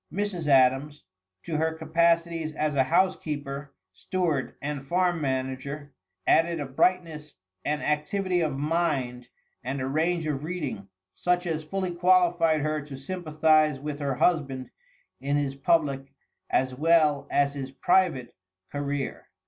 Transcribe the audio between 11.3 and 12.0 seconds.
as fully